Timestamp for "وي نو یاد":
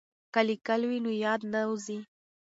0.89-1.41